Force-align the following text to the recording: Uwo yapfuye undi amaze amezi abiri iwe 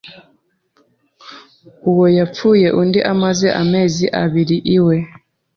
Uwo 1.89 2.05
yapfuye 2.17 2.67
undi 2.81 2.99
amaze 3.13 3.47
amezi 3.61 4.05
abiri 4.21 4.57
iwe 4.77 4.95